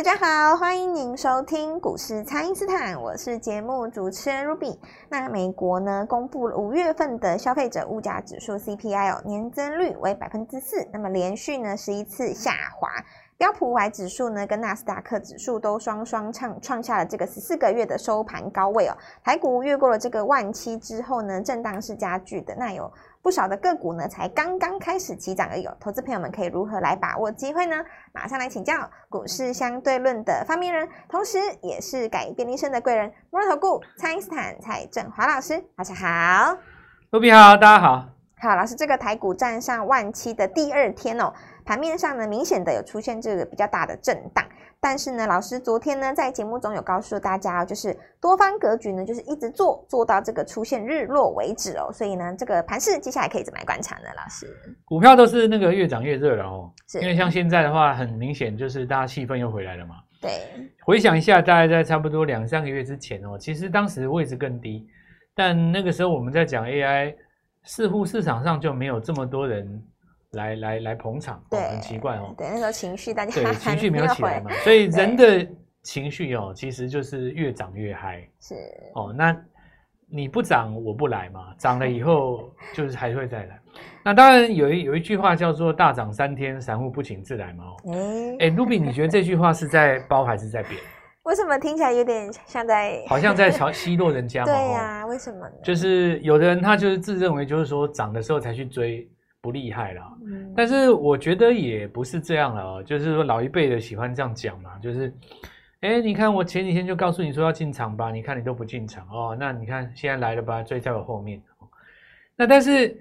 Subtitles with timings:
[0.00, 4.78] 大家好，欢迎您收听股市蔡因斯坦，我是节目主持人 Ruby。
[5.10, 12.88] 那美国呢，公布了五月份的消费者物价指数 CPI 哦，年增率为百分之四，那么连续呢十一次下滑。
[13.36, 18.96] 标普五百指数呢，跟纳斯达克指数都双双创创下了这个十四个月的收盘高位哦。
[19.22, 22.54] 台股越过了这个万七之后呢，震荡是加剧的。
[22.56, 22.90] 那有
[23.22, 25.68] 不少的个股呢，才刚刚开始起涨而已。
[25.78, 27.76] 投资朋友们可以如何来把握机会呢？
[28.12, 35.62] 马上来请教股市相对论的发明人，同时也是改变一生的贵人——摩尔投顾蔡因斯坦蔡振华老师。
[35.76, 36.56] 大家好，
[37.10, 38.08] 卢比好，大家好。
[38.38, 41.30] 好，老师，这个台股站上万七的第二天哦，
[41.62, 44.42] 盘面上呢，明显的有出现这个比较大的震荡。
[44.82, 51.92] 但是呢，老师昨天呢在节目中有告诉大家，就是多方格局呢，就是一直做做到这个出现日落为止哦。
[51.92, 54.04] 所以呢，这个盘势接下来可以怎么来观察呢？
[54.16, 54.46] 老师，
[54.86, 56.72] 股票都是那个越涨越热了哦。
[56.88, 59.96] 是，因为像现在的话，很明显就是大家气氛又回来了嘛。
[60.18, 60.30] 对，
[60.82, 64.86] 回想一下，大概在差不多两三个月之前哦，其实当时位置更低，
[65.34, 67.14] 但那个时候我们在讲 AI，
[67.64, 69.82] 似乎市场上就没有这么多人。
[70.32, 72.34] 来来来捧场，对、哦，很奇怪哦。
[72.38, 75.46] 对，那时候情绪大家对 情绪没有起来嘛，所以人的
[75.82, 78.26] 情绪哦，其实就是越涨越嗨。
[78.40, 78.54] 是
[78.94, 79.36] 哦，那
[80.08, 83.58] 你不涨我不来嘛，涨了以后就是还会再来。
[84.04, 87.64] 那当然有一有一句话叫做“大涨三天，散户不请自来”嘛。
[87.86, 87.92] 哎
[88.40, 90.80] 哎，Ruby，你觉得这句话是在包还是在贬？
[91.24, 94.52] 为什么听起来有点像在 好像在嘲奚落人家嘛？
[94.52, 95.54] 对呀、啊，为什么呢？
[95.62, 99.08] 就是有的人他就是自认为就是说涨的时候才去追。
[99.42, 100.02] 不厉害了，
[100.54, 102.82] 但是我觉得也不是这样了哦。
[102.82, 105.10] 就是说老一辈的喜欢这样讲嘛，就是，
[105.80, 109.34] 哎，你看我前几天就告诉你说要进场吧，你看你都不进场哦。
[109.40, 111.42] 那你看现在来了吧，追在我后面。
[112.36, 112.94] 那但是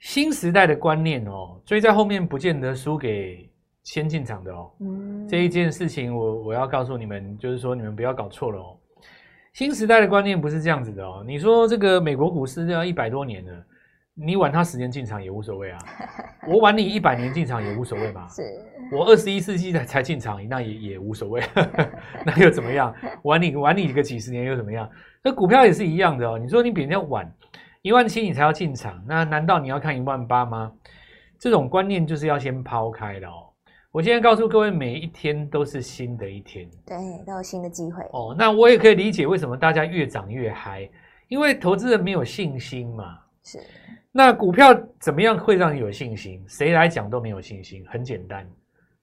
[0.00, 3.48] 新时代的观念哦，追在后面不见得输给
[3.84, 4.72] 先进场的哦。
[5.28, 8.76] 这一件事情我我要告诉你们，就是说你们不要搞错了哦。
[9.52, 11.22] 新时代的观念不是这样子的哦。
[11.24, 13.64] 你说这个美国股市要一百多年了。
[14.18, 15.78] 你晚他十年进场也无所谓啊，
[16.48, 18.26] 我晚你一百年进场也无所谓嘛。
[18.28, 18.42] 是，
[18.90, 21.42] 我二十一世纪才才进场，那也也无所谓，
[22.24, 22.94] 那又怎么样？
[23.24, 24.88] 晚你晚你个几十年又怎么样？
[25.22, 26.38] 那股票也是一样的哦。
[26.38, 27.30] 你说你比人家晚
[27.82, 30.72] 一万七，你才要进场，那难道你要看一万八吗？
[31.38, 33.52] 这种观念就是要先抛开的哦。
[33.92, 38.34] 我现在告诉各位，每一天都是新的一天，对，都有新的机会哦。
[38.38, 40.88] 那我也可以理解为什么大家越涨越嗨，
[41.28, 43.18] 因为投资人没有信心嘛。
[43.46, 43.60] 是。
[44.10, 46.44] 那股票怎么样会让你有信心？
[46.48, 47.86] 谁来讲都没有信心。
[47.86, 48.44] 很简单，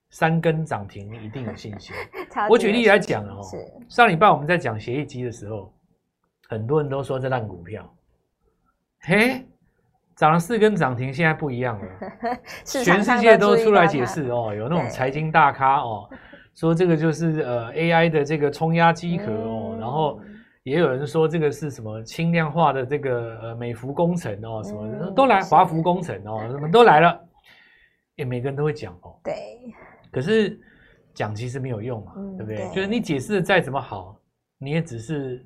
[0.09, 1.95] 三根涨停你一定有信心。
[2.49, 3.41] 我举例来讲哦，
[3.87, 5.71] 上礼拜我们在讲协议机的时候，
[6.49, 7.95] 很多人都说这烂股票，
[9.01, 9.45] 嘿，
[10.15, 11.87] 涨了四根涨停，现在不一样了，
[12.65, 16.09] 全世界都出来解释哦，有那种财经大咖哦，
[16.55, 20.19] 说这个就是呃 AI 的这个冲压机壳哦，然后。
[20.63, 27.19] 也有人说这个是什么轻量化的这个呃美孚工程哦，什么都来华孚工程哦，什么都来了，
[28.15, 29.19] 也每个人都会讲哦。
[29.23, 29.35] 对。
[30.09, 30.57] 可是
[31.13, 32.65] 讲其实没有用嘛，对不对？
[32.69, 34.17] 就是你解释的再怎么好，
[34.57, 35.45] 你也只是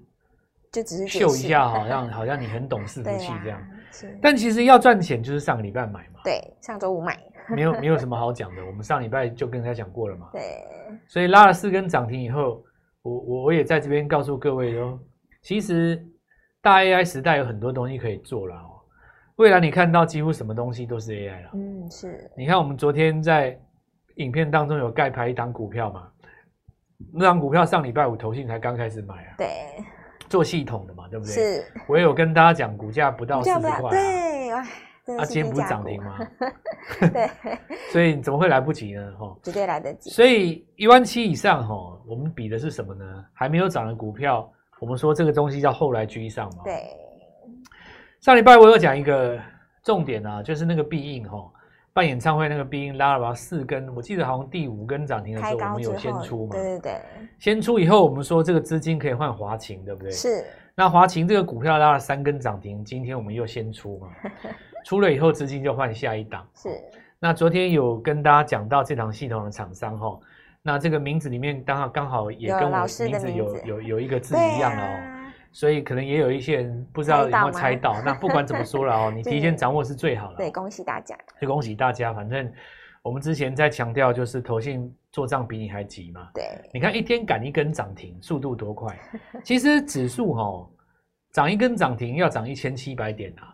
[0.72, 3.60] 就只是秀一下， 好像好像你很懂伺服器这样。
[3.92, 4.16] 是。
[4.22, 6.20] 但其实要赚钱，就是上个礼拜买嘛。
[6.24, 7.18] 对，上周五买。
[7.50, 10.30] 没有没有什么好讲的， 我们上礼拜就跟大家讲过了嘛。
[10.32, 10.42] 对。
[11.08, 12.64] 所以拉了四根涨停以后。
[13.08, 15.00] 我我我也在这边告诉各位哦，
[15.42, 16.06] 其实
[16.62, 18.72] 大 AI 时代有很多东西可以做了哦。
[19.38, 21.50] 未来你看到几乎什么东西都是 AI 了。
[21.54, 22.30] 嗯，是。
[22.36, 23.58] 你看我们昨天在
[24.16, 26.10] 影片当中有盖牌一档股票嘛？
[27.14, 29.36] 那档股票上礼拜五投信才刚开始买啊。
[29.38, 29.48] 对。
[30.28, 31.34] 做系统的嘛，对不对？
[31.34, 31.64] 是。
[31.88, 33.90] 我也有跟大家讲，股价不到四十块。
[33.92, 34.50] 对。
[35.16, 36.18] 啊，今天不是涨停吗？
[37.14, 37.30] 对，
[37.94, 39.14] 所以怎么会来不及呢？
[39.18, 40.10] 哈，绝对来得及。
[40.10, 43.26] 所以一万七以上，哈，我们比的是什么呢？
[43.34, 46.64] 还没有涨的股票，我们说这个东西叫后来居上嘛。
[46.66, 46.84] 对。
[48.20, 49.40] 上礼拜我有讲一个
[49.84, 51.50] 重点啊，就是那个必应哈，
[51.94, 56.52] 办演唱会那个必应拉了吧四根，我记得好像第五根涨停的时候，我们有先出嘛。
[56.56, 57.02] 对对对。
[57.40, 60.12] 先出以后，我们说这个资金可以换华勤，对不对？
[60.12, 60.46] 是。
[60.76, 64.10] 那华勤这个股票拉了三根涨停，今天我们又先出嘛。
[64.88, 66.48] 出了以后，资金就换下一档。
[66.56, 66.70] 是，
[67.20, 70.18] 那昨天有跟大家讲到这档系统的厂商哈，
[70.62, 78.02] 那这个名字里面刚好刚好也跟我名字有有有一个字一样哦，所以可能也有一些人不知道有没有猜到。
[78.02, 80.38] 那不管怎么说了哦， 你提前掌握是最好的。
[80.38, 81.18] 对，恭喜大家！
[81.42, 82.50] 就恭喜大家，反正
[83.02, 86.30] 我们之前在强调，就是投信做账比你还急嘛。
[86.34, 88.98] 对，你看一天赶一根涨停，速度多快！
[89.44, 90.70] 其实指数哈
[91.34, 93.54] 涨一根涨停要涨一千七百点啊。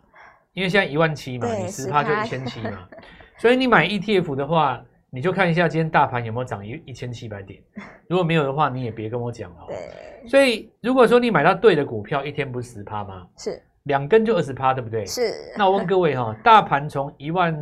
[0.54, 2.88] 因为现在一万七嘛，你十趴就一千七嘛，
[3.40, 7.62] 所以你买 ETF 的话，你就看一下今天大盘有没有涨一一千七百点，
[8.08, 9.66] 如果没有的话，你也别跟我讲了。
[9.68, 13.28] 对，所以如果说你买到对的股票，一天不是十趴吗？
[13.38, 15.06] 是，两根就二十趴，对不对？
[15.06, 15.34] 是。
[15.58, 17.56] 那我问各位哈，大盘从一万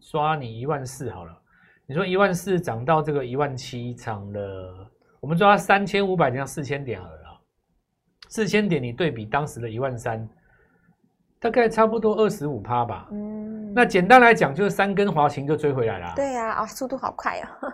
[0.00, 1.32] 刷你一万四好了，
[1.86, 7.40] 你说一万四涨到这个一万七，涨了，我们抓三千五百点到四千点好了。
[8.28, 10.28] 四千点，你对比当时的一万三，
[11.44, 13.06] 大概差不多二十五趴吧。
[13.12, 16.14] 嗯，那简单来讲，就是三根滑行就追回来了。
[16.16, 17.70] 对呀，啊，速度好快哦。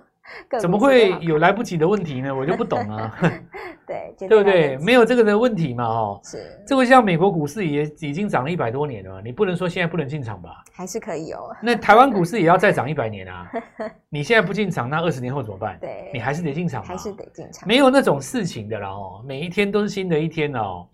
[0.58, 2.34] 怎么会有来不及的问题呢？
[2.34, 3.16] 我就不懂啊。
[3.86, 4.76] 对，对不对？
[4.78, 5.84] 没有这个的问题嘛？
[5.84, 6.60] 哦，是。
[6.66, 10.50] 这个像美国股市也已经涨了一百多年了，你不能说现在不能进场吧？
[10.72, 11.54] 还是可以哦。
[11.62, 13.48] 那台湾股市也要再涨一百年啊！
[14.10, 15.78] 你现在不进场，那二十年后怎么办？
[15.80, 17.68] 对，你还是得进场，还是得进场。
[17.68, 20.88] 没有那种事情的啦哦，每一天都是新的一天哦。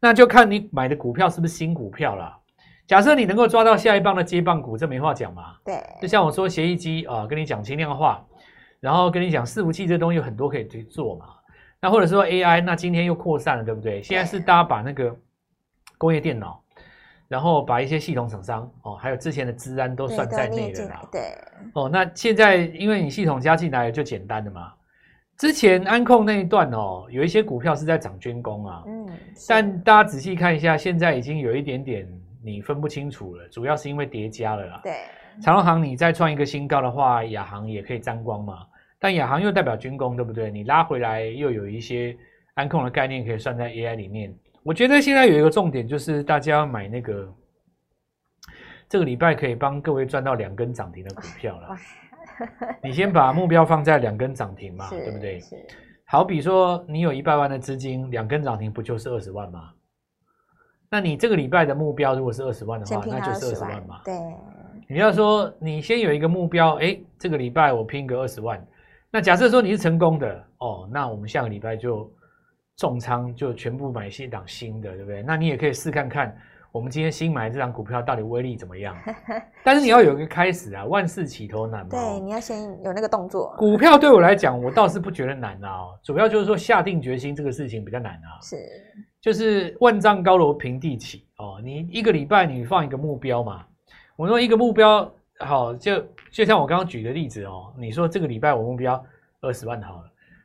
[0.00, 2.36] 那就看你买的股票是不是新股票了。
[2.86, 5.56] 假设你能够抓到下一棒的接棒股，这没话讲嘛。
[5.64, 8.24] 对，就像我说协议机啊，跟你讲轻量化。
[8.80, 11.26] 然后跟你讲，伺服器这东西有很多可以去做嘛。
[11.80, 14.00] 那或者说 AI，那今天又扩散了，对不对？
[14.00, 15.14] 现在是大家把那个
[15.98, 16.62] 工业电脑，
[17.26, 21.02] 然后把一些系统厂商哦，还有之前的资安都算在内了啦。
[21.10, 21.36] 对。
[21.74, 24.72] 哦，那现在因为你系统加进来就简单的嘛。
[25.38, 28.82] 之前安控那一段哦，有一些股票是在涨军工啊。
[28.86, 29.08] 嗯。
[29.48, 32.06] 但大家仔细看一下，现在已经有一点点
[32.42, 34.80] 你分不清楚了，主要是因为叠加了啦。
[34.82, 34.92] 对。
[35.40, 38.66] 长荣航，你再创一个新高的话，亚航也可以沾光嘛。
[38.98, 40.50] 但亚航又代表军工，对不对？
[40.50, 42.16] 你拉回来又有一些
[42.54, 44.34] 安控的概念可以算在 AI 里面。
[44.64, 47.32] 我觉得现在有一个重点就是大家要买那个
[48.88, 51.76] 这个礼拜可以帮各位赚到两根涨停的股票了。
[52.82, 55.40] 你先把目标放在两根涨停嘛，对不对？
[56.04, 59.70] 好比说你有一百万的资金，两根涨停不就是二十万吗？
[60.90, 64.00] 那你这个礼拜的目标如果是二十万的话，那就是二十万嘛。
[64.04, 64.14] 对。
[64.90, 68.64] 你要说你先有一个目标，哎，这个礼拜我拼个二十万。
[69.10, 72.10] 那假设说你是成功的哦，那我们下个礼拜就
[72.76, 75.22] 重仓，就全部买一档新的，对不对？
[75.22, 76.34] 那你也可以试看看，
[76.70, 78.96] 我们今天新买的这张股票到底威力怎么样？
[79.64, 81.88] 但是你要有一个开始啊，万事起头难嘛。
[81.90, 83.54] 对，你要先有那个动作。
[83.58, 88.38] 股票对我来讲，我倒是不觉得难啊，主要就是说下定决心这个事情比较难啊。
[88.42, 88.56] 是，
[89.20, 93.64] 就是万丈高楼平地起哦，你一个礼拜你放一个目标嘛。
[94.16, 99.02] 我说一个目标好，就就像我刚刚举的例子哦，你说这个礼拜我目标
[99.40, 100.04] 二十万好了，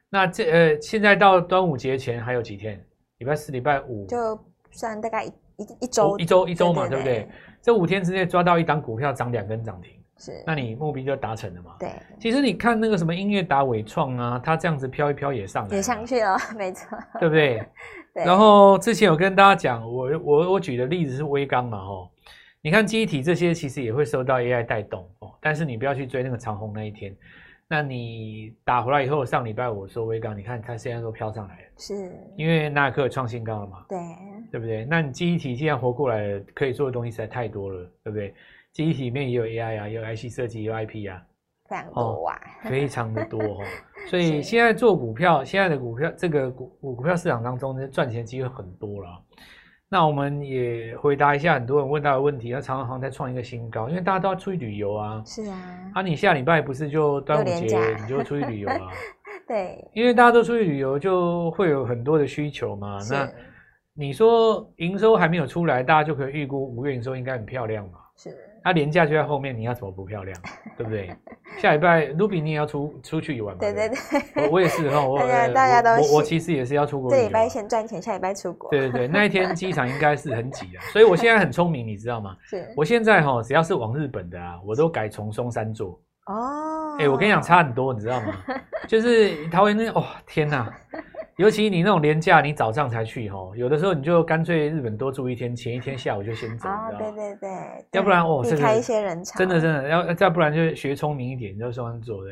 [0.10, 2.81] 那这呃现在到端午节前还有几天？
[3.20, 4.40] 礼拜四、礼拜五就
[4.72, 7.28] 算大概一一一周一周一周嘛，对不对？
[7.62, 11.76] 这五天之内抓到一档股票涨两根涨停，是，那你目标就达成了嘛？
[11.80, 11.90] 对。
[12.20, 17.64] 其实你看那个什么音乐达、伟创啊，它这样子飘一飘也上来，也上去了，没错，对不对？
[18.14, 18.26] 对。
[18.26, 22.10] 然后之前有跟大家讲，我我我举的例子是微刚嘛，吼。
[22.62, 27.14] 你看记忆体这些其实也会受到 AI 带动哦，但是你不要去追那个长虹那一天。
[27.74, 33.98] 那你打回来以后，上礼拜我说微刚，你看它现在都飘上来了，是，因为纳克创新高了嘛，对，
[34.52, 34.86] 对不对？
[34.86, 38.31] 那你记忆体既然活过来了，可以做的东西实在太多了，对不对？
[38.74, 41.20] 记忆体里面也有 AI 啊，也有 IC 设计，也有 IP 啊，
[41.68, 43.58] 非常多啊，哦、非常的多哦。
[44.08, 49.20] 所以现在做股票，现在的股票这个股股票市场当中呢，赚钱机会很多了。
[49.94, 52.50] 那我们也回答一下很多人问到的问题。
[52.50, 55.22] 那长荣航在创一个新高，因为大家都要出去旅游啊。
[55.24, 55.56] 是啊。
[55.94, 58.89] 啊，你下礼拜不是就端午节，你就出去旅游啊？
[59.48, 59.88] 对。
[59.94, 62.98] 因为大家都出去旅游，就会有很多的需求嘛。
[63.08, 63.29] 那
[63.94, 68.00] 你说营收还没有出来，大家就可以预估五月营收应该很漂亮嘛？
[68.18, 68.36] 是。
[68.63, 70.38] 它廉价就在后面，你要怎么不漂亮？
[70.77, 71.13] 对不对？
[71.60, 73.60] 下礼拜，Ruby 你也要出出去玩吗？
[73.60, 77.12] 对对对，我我也是 哈，我大家大家都我我其实也是要出国。
[77.12, 78.70] 这礼拜先赚钱，下礼拜出国。
[78.72, 82.36] 对对对，那一天机场应该是很挤的，所以我现在很聪明，你知道吗？
[82.50, 82.65] 是。
[82.75, 86.00] 我现在哈，只要是往日本的啊，我都改从松山坐。
[86.27, 86.98] 哦。
[87.00, 88.34] 哎，我跟你讲，差很多，你知道吗？
[88.88, 90.74] 就是桃园那哦，天哪！
[91.38, 97.50] 尤其你那种廉价，你早上才去吼，有的时候你就干脆日本多住一天，前一天下午就先走，哦，对对对，
[97.94, 102.32] 要不然哦，避开一些人潮，真的真的要再不然就学聪明一点，就这样做的。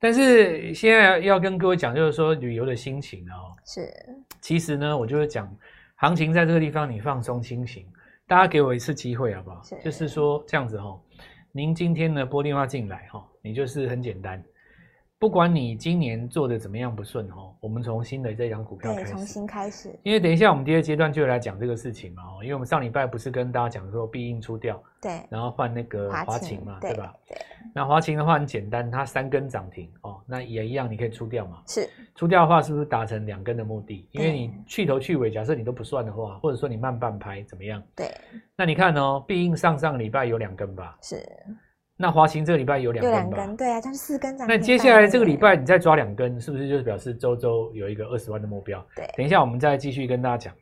[0.00, 3.92] 但是现在要要跟各位讲，就是说旅游的心情哦，是，
[4.40, 5.54] 其实呢，我就会讲，
[5.96, 7.84] 行情在这个地方你放松心情，
[8.26, 9.60] 大家给我一次机会好不好？
[9.62, 10.98] 是，就是说这样子哈，
[11.52, 14.42] 您今天呢拨电话进来哈，你就是很简单。
[15.20, 19.92] 不管你今年做的怎么样不顺哦，我们从新的这张股票开始，重新开始。
[20.04, 27.12] 因为等一下我们第二阶段就会来讲这个事情嘛哦，因为我们上礼拜不是跟大家讲说必应出掉，对，然后换那个华擎嘛，对吧？
[27.26, 27.36] 对。
[27.74, 31.60] 那华擎的话很简单，它三根涨停哦，那也一样，你可以出掉嘛。
[31.66, 31.90] 是。
[32.14, 34.08] 出掉的话，是不是达成两根的目的？
[34.12, 37.82] 因为你去头去尾，假设你都不算的话，或者说你慢半拍怎么样？
[37.96, 38.08] 对。
[38.54, 40.96] 那你看哦，必应上上礼拜有两根吧？
[41.02, 41.20] 是。
[42.00, 43.18] 那华勤这个礼拜有两根吧？
[43.18, 44.46] 有两根，对啊，就是四根涨。
[44.46, 48.80] 那接下来这个礼拜你再抓两根，是不是就是表示周周有一个二十万的目标？
[48.94, 50.54] 对，等一下我们再继续跟大家讲。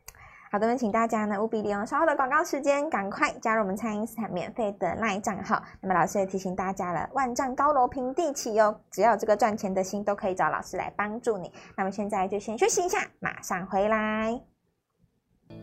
[0.51, 5.63] 好的，那请大家呢务必利用稍后的广告时间，赶快加入我们蔡因斯坦免费的 LINE 账号。
[5.83, 11.53] 那么老师也提醒大家了，万丈高楼平地起哦，只要有这个赚钱的心，都可以找老师来帮助你。
[11.77, 14.56] 那么现在就先休息一下，马上回来。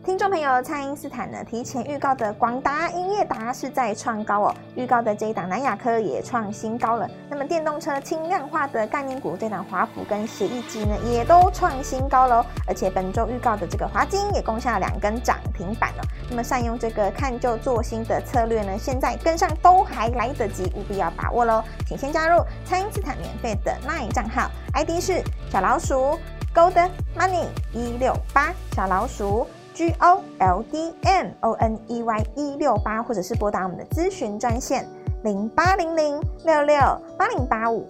[0.04, 7.08] 听众朋友，蔡因斯坦呢提前预告的广达、英业达是在创高哦，预告的这一档南亚科也创新高了。
[7.30, 12.44] 那么电动车轻量化的概念股，这档华孚跟协议机呢也都创新高喽。
[12.66, 16.02] 而且本周预告的这个华金也攻下了两根涨停板了。
[16.28, 21.64] 那么善用这个看旧做新的策略呢，现在跟上都还来得及，务必要把握喽。
[21.86, 26.18] 请先加入蔡因斯坦免费的 LINE 账号，ID 是小老鼠
[26.54, 29.46] Gold Money 一六八小老鼠。
[29.74, 34.86] G O L D M O N E Y 一六八，或者是拨打我们的咨询专线
[35.24, 36.76] 零八零零六六
[37.18, 37.84] 八零八五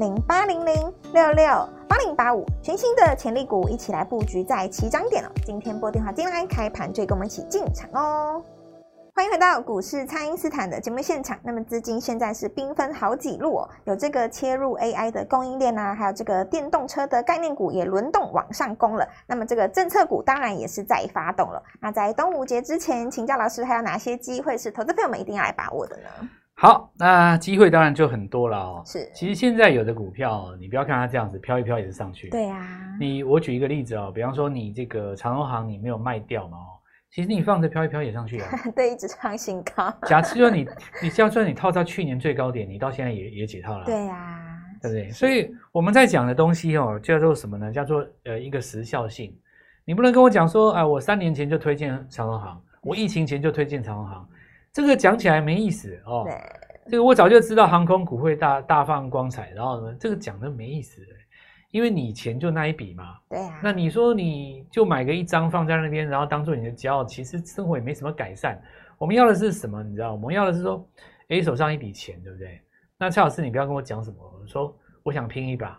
[0.00, 0.74] 零八零零
[1.12, 1.46] 六六
[1.88, 5.30] 八零八五，全新的潜力股，一起来布局在起涨点了。
[5.46, 8.42] 今天拨电话进来，开盘就跟我们一起进场哦。
[9.18, 11.36] 欢迎回到股市，蔡因斯坦的节目现场。
[11.42, 19.04] 那么资金现在是兵分好几路哦，有这个切入 AI 的供应链啊，还有这个电动车的概念股也轮动往上攻了。
[19.26, 21.60] 那么这个政策股当然也是在发动了。
[21.80, 26.28] 那在端午节之前，请教老师还有哪些机会是投资朋友们一定要来把握的呢？
[26.54, 28.82] 好，那机会当然就很多了哦。
[28.86, 32.28] 是，其实现在有的股票，你不要看它这样子飘一飘也是上去。
[32.28, 32.64] 对啊。
[33.00, 36.77] 你我举一个例子哦，比方说你这个长荣行你没有卖掉嘛哦。
[37.18, 38.46] 其实你放着飘一飘也上去了，
[38.76, 39.92] 对，一直创新高。
[40.06, 40.64] 假设说你，
[41.02, 43.84] 你就算你套在去年最高点，你到现在也也解套了。
[43.84, 45.10] 对呀、啊，对不对？
[45.10, 47.72] 所以我们在讲的东西哦，叫做什么呢？
[47.72, 49.36] 叫做呃一个时效性。
[49.84, 54.24] 你不能跟我讲说，哎、呃，我三年前就推荐长荣航，我疫情前就推荐长荣航，
[54.72, 56.22] 这个讲起来没意思哦。
[56.24, 56.40] 对，
[56.88, 61.02] 这个我早就知道航空股会大大放光彩，然后呢，这个讲的没意思。
[61.70, 63.60] 因为你钱就那一笔嘛，对呀、啊。
[63.62, 68.60] 那你说你就买个一张放在那边，然后当做你的骄傲，其实生活也没什么改善。
[68.96, 69.82] 我们要的是什么？
[69.82, 70.88] 你知道，我们要的是说，
[71.28, 72.60] 诶，手上一笔钱，对不对？
[72.98, 75.78] 那蔡老师，你不要跟我讲什么，我说我想拼一把，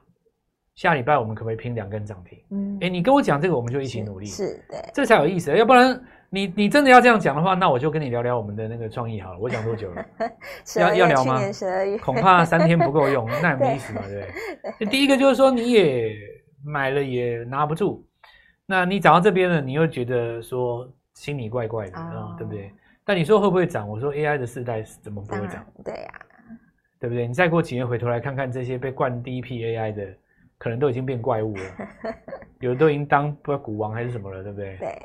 [0.76, 2.40] 下礼拜我们可不可以拼两根涨停？
[2.52, 5.56] 嗯，诶，你跟我讲这个，我们就一起努力，是，是对，这才有意思。
[5.56, 6.02] 要不然。
[6.32, 9.40] 你你真的要这样讲的话，那我就跟你聊聊我们的那个创意好了。
[9.40, 10.06] 我讲多久了？
[10.78, 11.40] 要要聊吗？
[12.02, 14.88] 恐怕三天不够用， 那也没意思嘛，对不 对？
[14.88, 16.14] 第一个就是说你也
[16.64, 18.06] 买了也拿不住，
[18.66, 22.72] 那你涨到这边了，你又觉得说心里怪怪的啊、哦，对不对？
[23.04, 23.90] 但你说会不会涨？
[23.90, 25.66] 我说 AI 的世代怎么不会涨？
[25.84, 26.22] 对呀、啊，
[27.00, 27.26] 对不对？
[27.26, 30.06] 你再过几年回头来看看这些被灌第一批 AI 的，
[30.60, 31.64] 可能都已经变怪物了，
[32.60, 34.78] 有的都已经当不知道股王还是什么了，对不对？
[34.78, 35.00] 对。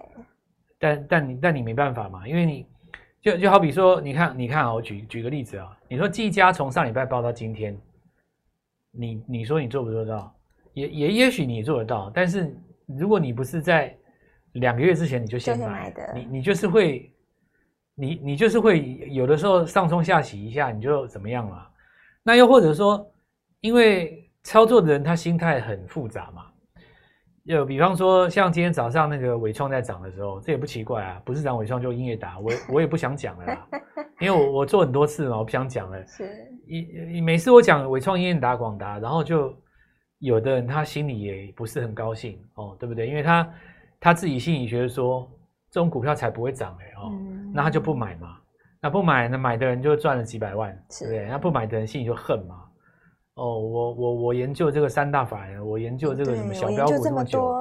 [0.78, 2.66] 但但你但你没办法嘛，因为你
[3.20, 7.78] 就就好比说，你看你看啊，我举举个例子啊，你说技嘉从上礼拜报到今天，
[8.90, 10.34] 你你说你做不做到？
[10.74, 12.54] 也也也许你做得到，但是
[12.86, 13.96] 如果你不是在
[14.54, 17.10] 两个月之前你就先买，买的你你就是会，
[17.94, 21.70] 你你就是会有的时候上冲下洗一下，你就怎么样了？
[22.22, 23.08] 那又或者说，
[23.60, 26.46] 因为操作的人他心态很复杂嘛。
[27.46, 33.68] 就比方说，像今天早上那个伟创在涨的时候，这也不奇怪啊，不是涨伟创就英业达，我我也不想讲了啦，
[34.18, 36.06] 因为我我做很多次嘛，我不想讲了。
[36.06, 36.26] 是，
[36.66, 39.54] 你每次我讲伟创、英业达、广达，然后就
[40.20, 43.06] 有的人他心里也不是很高兴哦，对不对？
[43.06, 43.50] 因为他
[44.00, 45.30] 他自己心里觉得说
[45.70, 48.38] 这种股票才不会涨哎哦、嗯，那他就不买嘛，
[48.80, 51.26] 那不买那买的人就赚了几百万，对不对？
[51.26, 52.63] 那不买的人心里就恨嘛。
[53.34, 57.52] 哦，我我我研究这个三大法人，我研究这个什么小标股这么久，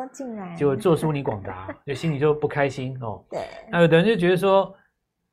[0.56, 3.24] 就做输你广达， 就心里就不开心哦。
[3.30, 4.72] 对，那有的人就觉得说，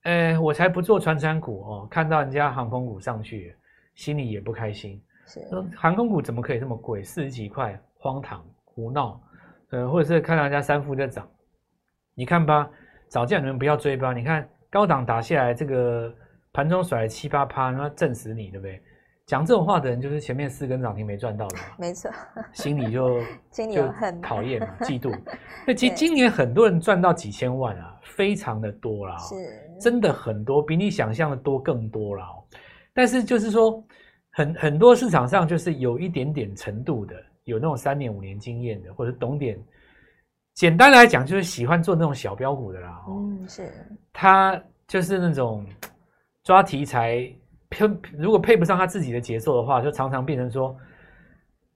[0.04, 3.54] 哎，我才不做传产股哦，看到人家航空股上去，
[3.94, 5.02] 心里也不开心。
[5.26, 5.40] 是，
[5.76, 7.02] 航空股怎么可以这么贵？
[7.02, 9.20] 四十几块，荒唐胡闹。
[9.72, 11.28] 呃，或者是看到人家三富在涨，
[12.14, 12.68] 你看吧，
[13.08, 14.12] 早叫你们不要追吧。
[14.14, 16.12] 你看高档打下来，这个
[16.52, 18.82] 盘中甩了七八趴，那震死你，对不对？
[19.30, 22.10] 讲这种话的人，就是前面四根涨停没赚到的， 没错，
[22.52, 23.22] 心里就
[23.52, 25.16] 心里就很讨厌嘛，嫉妒。
[25.64, 29.36] 那其实今年很多人赚到几千万啊，非常的多啦，是
[29.80, 32.26] 真的很多，比你想象的多更多啦。
[32.92, 33.80] 但是就是说，
[34.32, 39.56] 很很多市场上就是有一点点程度的，有那种三年五年经验的，或者懂点。
[40.54, 43.00] 简单来讲，就是喜欢做那种小标股的啦。
[43.08, 43.72] 嗯，是。
[44.12, 45.64] 他就是那种
[46.42, 47.32] 抓题材。
[47.70, 47.86] 配
[48.18, 50.76] 如果配不上他自己的节奏的话，就常常变成说，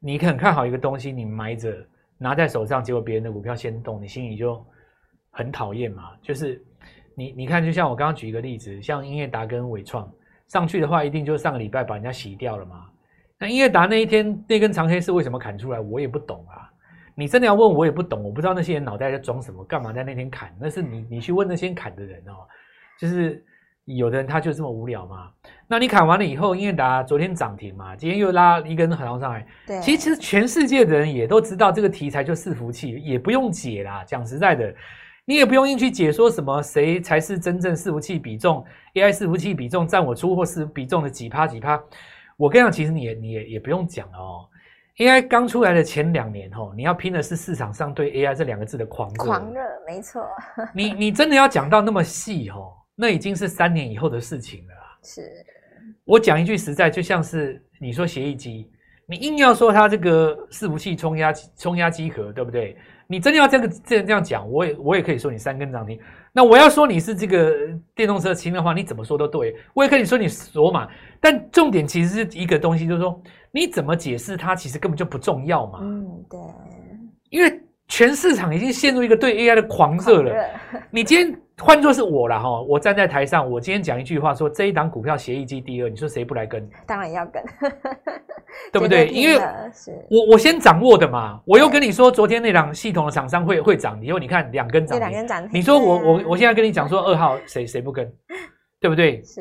[0.01, 1.75] 你很看好一个东西，你埋着
[2.19, 4.63] 拿在手上，结果别人的股票先动，你心里就
[5.31, 6.11] 很讨厌嘛。
[6.21, 6.63] 就是
[7.17, 10.11] 你你看，就像我刚刚举一个例子，像英业达跟纬创，
[10.49, 12.87] 上去的话，一定就上个礼拜把人家洗掉了嘛。
[13.39, 15.81] 那英业达那一天那根长黑是为什么砍出来？
[15.81, 16.71] 我也不懂啊。
[17.17, 20.53] 你真的要问我也不懂，我不知道那些人脑袋在装什么，干嘛在那天砍？
[20.61, 22.33] 那是你你去问那些砍的人哦。
[22.99, 23.45] 就是
[23.85, 25.31] 有的人他就这么无聊嘛。
[25.67, 29.47] 那你砍完了以后，英业达昨天涨停嘛，今天又拉一根很长上来。
[29.67, 34.05] 对，其实全世界的人也都知道这个题材就伺服器，也不用解啦。
[34.05, 34.75] 讲实在的。
[35.27, 38.63] 你也不用硬去解说什么谁才是真正伺服器比重
[38.93, 41.83] ，AI 伺服器比重占我出货是比重的几趴几趴。
[42.37, 44.45] 我跟你讲，其实你也你也也不用讲哦。
[44.99, 49.25] AI 刚出来的前两年哦，你要拼的是市场上对 AI 这两个字的狂热。
[49.25, 50.23] 狂热，没错。
[50.75, 54.75] 你你真的要讲到那么细哦，那已经是三年以后的事情了。
[55.03, 55.23] 是。
[56.05, 58.71] 我讲一句实在，就像是你说协议机，
[59.07, 62.77] 你硬要说它这个伺服器冲压冲压机壳，对不对？
[63.07, 65.99] 你真的要这个这样这样讲，我也我也可以说你三根涨停。
[66.33, 67.53] 那我要说你是这个
[67.95, 69.55] 电动车轻的话，你怎么说都对。
[69.75, 70.89] 我也可以说你锁码，
[71.21, 73.21] 但重点其实是一个东西，就是说
[73.51, 75.81] 你怎么解释它，其实根本就不重要嘛。
[75.83, 76.41] 嗯，对。
[77.31, 80.33] 因为全市场已经陷入一个对 AI 的狂热了。
[80.91, 86.69] 你今天换作是我了哈，我站在台上，我今天讲一句话说这一档股票协议机第二，你说谁不来跟？
[86.87, 87.43] 当然要跟。
[88.73, 89.09] 对不对？
[89.09, 89.41] 因为
[90.11, 95.51] 我我先掌握的嘛，我又跟你说，昨天那档系统的厂商会会涨，以后你看两根涨，两根涨停。
[95.59, 98.13] 你说我我我现在跟你讲说二号谁谁不跟，
[98.81, 99.23] 对不对？
[99.25, 99.41] 是。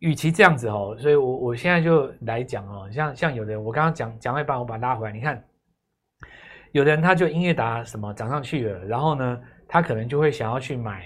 [0.00, 5.42] 与其这样子哦，所以我我现在就来讲哦，像像有的人，我刚刚讲讲到一半，我把它拉回来，你看，
[6.70, 11.04] 有的人他就音乐达什么涨上去了，然后呢，他可能就会想要去买。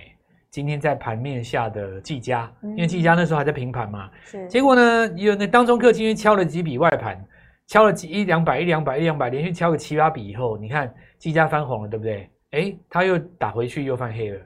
[0.53, 4.47] 今天在盘面下的技嘉，因为技嘉那时候还在平盘嘛，是。
[4.49, 7.19] 结果呢，有那当中客今天敲了几笔外盘，
[7.67, 12.31] 敲了几一两百一两百一两百，连续敲个七八笔以后，你看技嘉翻红了，对不对？
[12.51, 14.39] 诶，他又打回去又翻黑了，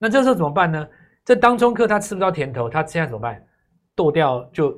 [0.00, 0.84] 那这时候怎么办呢？
[1.24, 3.40] 这当中客他吃不到甜头，他现在怎么办？
[3.94, 4.76] 剁掉就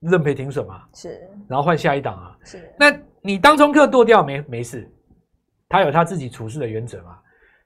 [0.00, 1.26] 认赔停损嘛，是。
[1.48, 2.70] 然后换下一档啊，是。
[2.78, 4.86] 那你当中客剁掉没没事，
[5.70, 7.18] 他有他自己处事的原则嘛。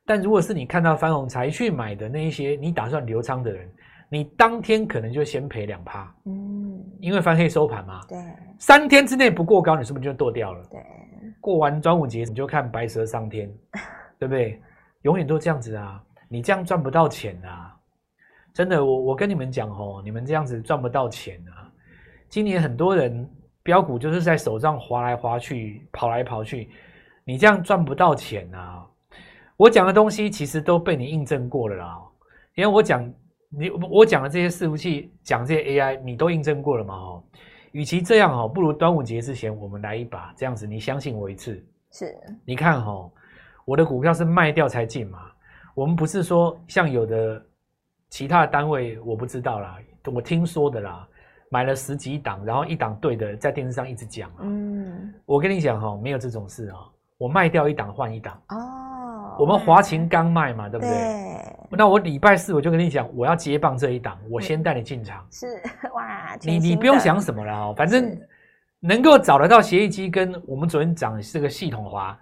[0.06, 3.68] 但如果是你看到翻红才去买的那一些，你打算留仓的人，
[4.08, 8.16] 你当天可能就先赔两趴，嗯，因为翻黑收盘嘛，对，
[8.58, 10.64] 三天之内不过高，你是不是就剁掉了？
[10.70, 10.80] 对，
[11.40, 13.52] 过完端午节你就看白蛇上天，
[14.18, 14.62] 对不对？
[15.02, 17.76] 永远都这样子啊，你这样赚不到钱啊！
[18.52, 21.70] 真的，我我跟你们讲哦，你们这样子赚不到钱啊！
[22.28, 23.28] 今年很多人
[23.62, 26.70] 标股就是在手上划来划去，跑来跑去，
[27.24, 28.86] 你这样赚不到钱啊！
[29.56, 31.98] 我讲的东西其实都被你印证过了啦，
[32.54, 33.12] 因为我讲
[33.48, 36.94] 你我讲的这些伺服器，讲这些 AI，你都印证过了嘛？
[36.94, 37.22] 哈，
[37.72, 41.64] 与其这样哈，不如端午节之前我们来一把，这样子你相信我一次。
[41.90, 42.14] 是，
[42.44, 43.10] 你看哈，
[43.64, 45.20] 我的股票是卖掉才进嘛，
[45.74, 47.42] 我们不是说像有的
[48.10, 49.78] 其他的单位，我不知道啦，
[50.12, 51.08] 我听说的啦，
[51.48, 54.40] 买了十几档，然后一档对的在电视上一直讲啊。
[54.40, 56.76] 嗯，我跟你讲哈，没有这种事啊，
[57.16, 58.38] 我卖掉一档换一档。
[58.48, 58.95] 哦。
[59.38, 60.94] 我们华勤刚卖嘛，对不对？
[60.94, 61.56] 对。
[61.70, 65.26] 那我礼拜四我就跟你讲，我要接棒这一档，我先带你进场。
[65.30, 65.46] 是
[65.94, 68.16] 哇，你你不用想什么了哦，反正
[68.80, 72.16] 能够找得到协议机跟我们昨天讲的这个系统华，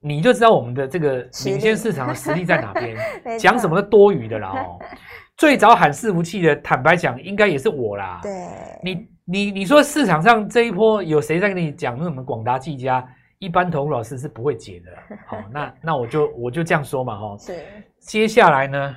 [0.00, 2.96] 你就知道我们的这个领先市场的实力在哪边。
[3.38, 4.78] 讲什么都多余的啦哦。
[5.36, 8.20] 最早喊伺服器的，坦白讲，应该也是我啦。
[8.22, 8.30] 对。
[8.82, 13.04] 你你你说市场上这一波有谁在跟你讲那什么广达、技嘉？
[13.44, 14.90] 一般投顾老师是不会解的，
[15.28, 17.62] 好，那那我就我就这样说嘛，哈，是。
[17.98, 18.96] 接下来呢，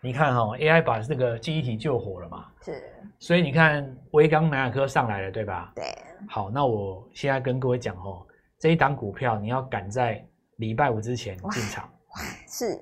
[0.00, 2.80] 你看哈，AI 把这个记忆体救活了嘛，是。
[3.18, 5.72] 所以你看威刚南亚科上来了，对吧？
[5.74, 5.84] 对。
[6.28, 8.24] 好，那我现在跟各位讲哦，
[8.58, 10.24] 这一档股票你要赶在
[10.56, 11.84] 礼拜五之前进场，
[12.14, 12.78] 哇， 是。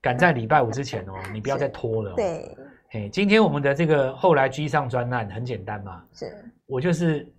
[0.00, 2.14] 赶在礼拜五之前哦， 你不要再拖了。
[2.14, 2.56] 对。
[2.90, 6.44] 嘿，今天我们的这个后来居上专案很简单嘛，是。
[6.66, 7.32] 我就是。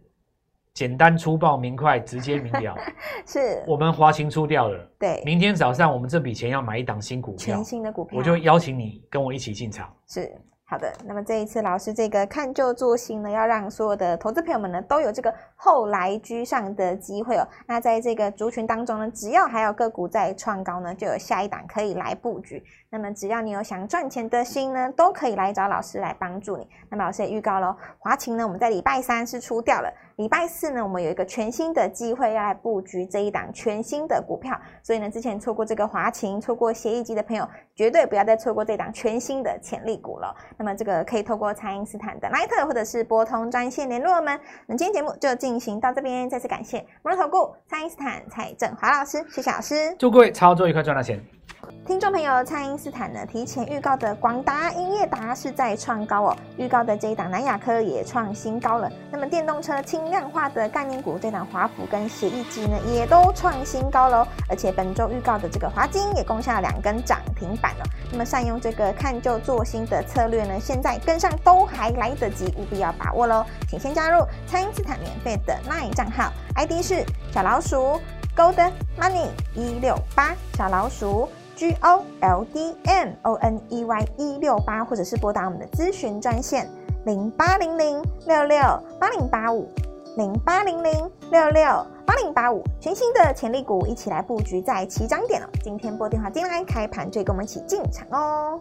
[0.80, 2.74] 简单粗暴明快直接明了，
[3.28, 4.80] 是我们华勤出掉了。
[4.98, 9.94] 对，明天早上我们这笔钱要买一档新股票，全新的股票，我就邀请你跟我一起进场。
[10.08, 10.34] 是。
[10.72, 17.48] 好的，那么这一次老师这个看旧做新呢，要让所有的投资朋友们呢都有这个后来居上的机会哦。
[17.66, 22.64] 那在这个族群当中呢，只要还有个股在创高呢，就有下一档可以来布局。
[22.92, 26.68] 那么只要你有想赚钱的心呢，都可以来找老师来帮助你。
[26.88, 34.54] 那么老师也预告了，华勤呢，我们在礼拜三是出掉了，礼拜四呢，我们有一个全新的机会要来布局这一档全新的股票。
[34.84, 40.36] 所以呢，之前错过这个华勤、错过协议机的朋友，绝对不要再错过这档全新的潜力股了。
[40.58, 44.38] 那么这个可以透过蔡因斯坦的 LINE 或者是拨通专线联络我们。
[44.66, 51.39] 那今天节目就进行到这边，再次感谢摩尔投顾蔡因斯坦蔡正华老师，谢谢老师，祝各位操作愉快，赚到钱。
[51.86, 58.88] 听众朋友，蔡因斯坦呢提前预告的广达、英业达是在创高哦，预告的这一档南亚科也创新高了。
[59.12, 64.28] 那么电动车轻量化的概念股，这档华孚跟协义机呢也都创新高喽。
[64.48, 67.84] 而且本周预告的这个华金也攻下了两根涨停板了。
[68.12, 73.44] 那么善用这个看旧做新的策略呢，现在跟上都还来得及，务必要把握喽。
[73.68, 78.00] 请先加入蔡因斯坦免费的 LINE 账号，ID 是小老鼠
[78.38, 81.28] Gold Money 一六八小老鼠。
[81.60, 86.66] G O L D M O N E Y 一六八，或者是拨打我们的咨询专线
[87.06, 88.58] 零八零零六六
[88.98, 89.70] 八零八五
[90.16, 90.94] 零八零零
[91.32, 95.50] 六六八零八五，全新的潜力股，一起来布局在起涨点哦。
[95.62, 98.58] 今天拨电话进来，开盘就跟我们一起进场哦。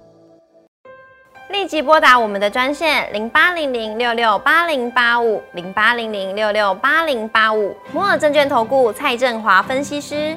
[1.51, 10.37] 立即拨打我们的专线零八零零六六八零八五零八零零六六八零八五，摩尔证券投顾蔡振华分析师。